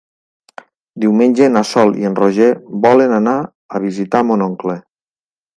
[1.03, 2.49] Diumenge na Sol i en Roger
[2.89, 3.37] volen anar
[3.79, 4.79] a visitar mon oncle.